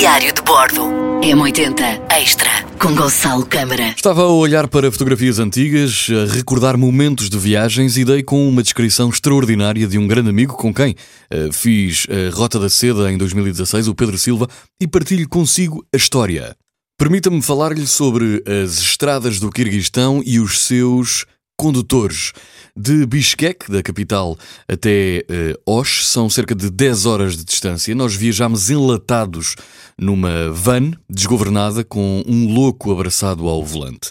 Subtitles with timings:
[0.00, 0.80] Diário de Bordo.
[1.20, 2.48] M80 Extra
[2.80, 3.88] com Gonçalo Câmara.
[3.88, 8.62] Estava a olhar para fotografias antigas, a recordar momentos de viagens e dei com uma
[8.62, 13.18] descrição extraordinária de um grande amigo com quem uh, fiz a Rota da Seda em
[13.18, 14.48] 2016, o Pedro Silva,
[14.80, 16.56] e partilho consigo a história.
[16.98, 21.26] Permita-me falar-lhe sobre as estradas do Quirguistão e os seus
[21.60, 22.32] condutores.
[22.74, 27.94] De Bishkek, da capital, até uh, Osh, são cerca de 10 horas de distância.
[27.94, 29.56] Nós viajamos enlatados
[29.98, 34.10] numa van desgovernada com um louco abraçado ao volante.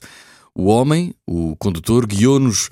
[0.53, 2.69] O homem, o condutor, guiou-nos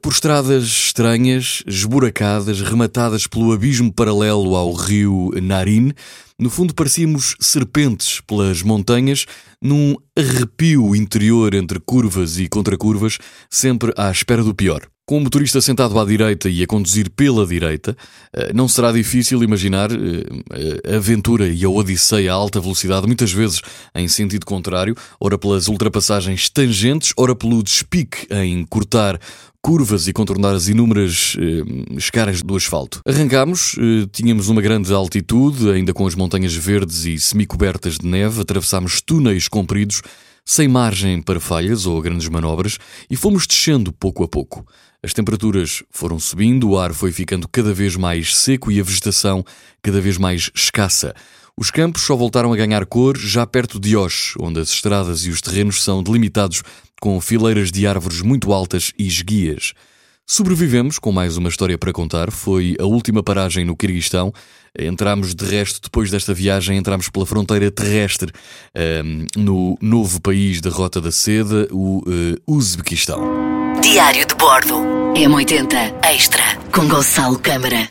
[0.00, 5.92] por estradas estranhas, esburacadas, rematadas pelo abismo paralelo ao rio Narin.
[6.38, 9.26] No fundo, parecíamos serpentes pelas montanhas,
[9.60, 13.18] num arrepio interior entre curvas e contracurvas,
[13.50, 14.91] sempre à espera do pior.
[15.04, 17.96] Com o motorista sentado à direita e a conduzir pela direita,
[18.32, 23.32] eh, não será difícil imaginar eh, a aventura e a odisseia a alta velocidade, muitas
[23.32, 23.60] vezes
[23.96, 29.18] em sentido contrário, ora pelas ultrapassagens tangentes, ora pelo despique em cortar
[29.60, 33.00] curvas e contornar as inúmeras eh, escaras do asfalto.
[33.04, 33.74] Arrancámos,
[34.12, 39.48] tínhamos uma grande altitude, ainda com as montanhas verdes e semicobertas de neve, atravessámos túneis
[39.48, 40.00] compridos,
[40.44, 44.66] sem margem para falhas ou grandes manobras, e fomos descendo pouco a pouco.
[45.02, 49.44] As temperaturas foram subindo, o ar foi ficando cada vez mais seco e a vegetação
[49.82, 51.14] cada vez mais escassa.
[51.56, 55.30] Os campos só voltaram a ganhar cor já perto de Osh, onde as estradas e
[55.30, 56.62] os terrenos são delimitados
[57.00, 59.74] com fileiras de árvores muito altas e esguias.
[60.26, 62.30] Sobrevivemos com mais uma história para contar.
[62.30, 64.32] Foi a última paragem no Quirguistão.
[64.78, 68.32] Entramos, de resto, depois desta viagem, entramos pela fronteira terrestre
[68.74, 73.20] um, ehm, no novo país da Rota da Seda, o uh, Uzbequistão.
[73.82, 74.74] Diário de Bordo.
[75.14, 77.90] M80 Extra com Gonçalo Câmara.